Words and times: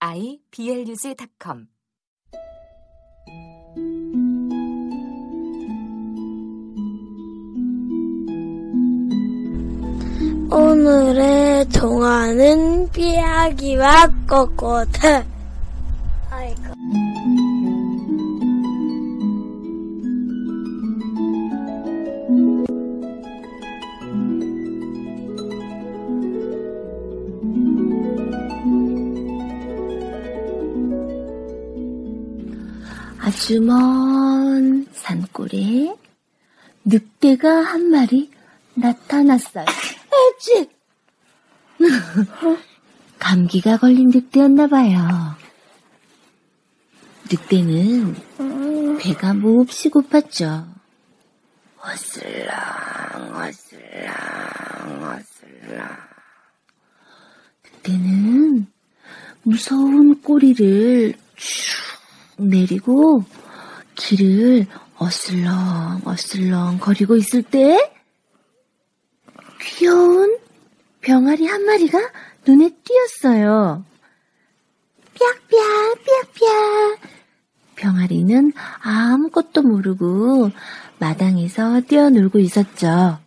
iblog.com 0.00 1.66
오늘의 10.52 11.68
동화는 11.68 12.90
삐약이와 12.90 14.08
꼬꼬들. 14.28 15.24
아이고. 16.30 17.09
아주 33.30 33.60
먼 33.60 34.84
산골에 34.92 35.94
늑대가 36.84 37.60
한 37.60 37.88
마리 37.88 38.28
나타났어요. 38.74 39.66
에찌! 40.36 40.68
감기가 43.20 43.76
걸린 43.76 44.10
늑대였나 44.10 44.66
봐요. 44.66 45.36
늑대는 47.30 48.16
배가 48.98 49.32
몹시 49.34 49.90
고팠죠. 49.90 50.66
어슬렁, 51.78 52.50
어슬렁, 53.36 55.04
어슬렁. 55.04 55.88
늑대는 57.62 58.66
무서운 59.44 60.20
꼬리를 60.20 61.14
쭉 61.36 61.79
내리고 62.48 63.24
길을 63.94 64.66
어슬렁 64.96 66.02
어슬렁 66.04 66.78
거리고 66.78 67.16
있을 67.16 67.42
때 67.42 67.92
귀여운 69.60 70.38
병아리 71.00 71.46
한 71.46 71.64
마리가 71.64 71.98
눈에 72.46 72.70
띄었어요. 72.84 73.84
삐약삐약 75.14 76.04
삐약삐약 76.04 77.00
병아리는 77.76 78.52
아무것도 78.82 79.62
모르고 79.62 80.50
마당에서 80.98 81.80
뛰어놀고 81.80 82.38
있었죠. 82.38 83.18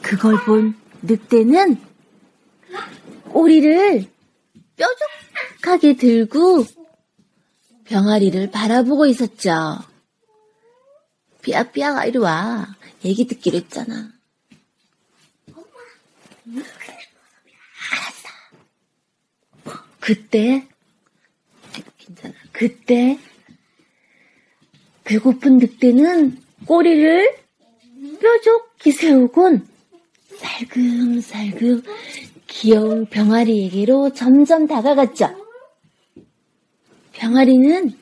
그걸 0.00 0.36
본 0.44 0.74
늑대는 1.02 1.76
꼬리를 3.30 4.04
뾰족하게 4.76 5.96
들고 5.96 6.64
병아리를 7.90 8.52
바라보고 8.52 9.06
있었죠. 9.06 9.78
삐약삐약 11.42 12.06
이리 12.06 12.18
와. 12.18 12.76
얘기 13.04 13.26
듣기로 13.26 13.56
했잖아. 13.56 14.12
알았어. 17.90 18.28
그때 19.98 20.68
괜찮아. 21.98 22.34
그때 22.52 23.18
배고픈 25.02 25.58
늑대는 25.58 26.40
꼬리를 26.66 27.38
뾰족히 28.20 28.92
세우곤 28.92 29.66
살금살금 30.36 31.82
귀여운 32.46 33.06
병아리에게로 33.06 34.12
점점 34.12 34.68
다가갔죠. 34.68 35.49
병아리는 37.20 37.92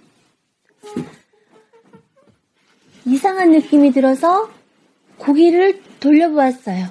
이상한 3.05 3.51
느낌이 3.51 3.91
들어서 3.91 4.49
고개를 5.17 5.83
돌려보았어요. 5.99 6.87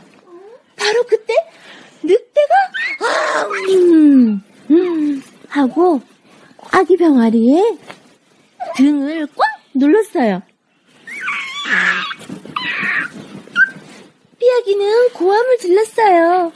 바로 0.76 1.04
그때 1.04 1.34
늑대가 2.04 2.54
아, 3.00 3.48
음, 3.70 4.42
음 4.70 5.24
하고 5.48 6.02
아기 6.72 6.98
병아리의 6.98 7.78
등을 8.76 9.26
꽉 9.28 9.48
눌렀어요. 9.74 10.42
삐약이는 14.38 15.10
고함을 15.14 15.58
질렀어요. 15.60 16.52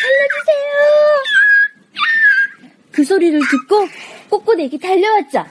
살려주세요. 0.00 0.73
그 2.94 3.04
소리를 3.04 3.40
듣고 3.50 3.88
꼬꼬댁이 4.30 4.78
달려왔죠. 4.78 5.44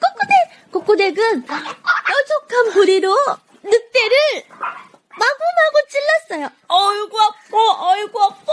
꼬꼬댁! 0.00 0.70
꼬꼬댁은 0.70 1.44
뾰족한 1.44 2.72
부리로 2.72 3.12
늑대를 3.62 4.44
마구마구 5.18 5.82
찔렀어요. 5.90 6.48
아이고 6.68 7.20
아파, 7.20 7.90
아이고 7.90 8.22
아파, 8.22 8.52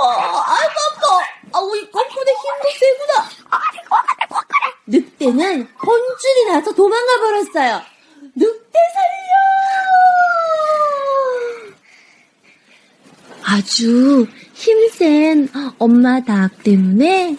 아이고 0.51 0.79
아파. 0.91 1.57
아우 1.59 1.75
이 1.75 1.85
꼬꼬댁 1.91 2.35
힘도 2.35 2.69
세구나. 2.79 3.29
늑대는 4.87 5.67
혼쭐이 5.85 6.45
나서 6.51 6.73
도망가 6.73 7.19
버렸어요. 7.19 7.81
늑대 8.35 8.79
살려! 8.93 9.29
아주 13.51 14.27
힘센 14.53 15.49
엄마 15.79 16.19
닭 16.23 16.61
때문에 16.61 17.35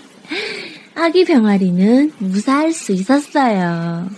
아기 0.96 1.24
병아리는 1.24 2.14
무사할 2.18 2.72
수 2.72 2.90
있었어요. 2.90 4.10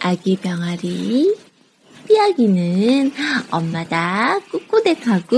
아기 0.00 0.36
병아리 0.36 1.36
삐약이는 2.08 3.12
엄마 3.50 3.84
닭 3.84 4.40
꾸꾸댁하고 4.50 5.36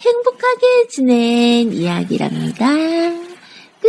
행복하게 0.00 0.86
지낸 0.88 1.72
이야기랍니다. 1.72 2.68
끝! 3.80 3.88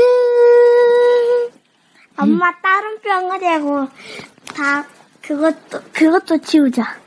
엄마 2.17 2.59
다른 2.59 2.99
병아리하고 3.01 3.87
다 4.55 4.87
그것도 5.21 5.79
그것도 5.93 6.39
치우자. 6.39 7.00